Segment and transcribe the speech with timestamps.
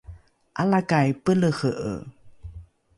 [0.61, 1.93] ’alakai pelehe’e